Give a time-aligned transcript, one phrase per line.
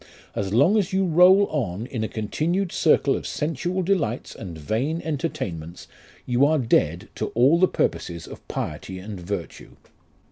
[0.33, 4.99] As long as you roll on in a continued circle of sensual delights and vain
[5.05, 5.87] entertainments,
[6.25, 9.75] you arc dead to all the purposes of piety and virtue.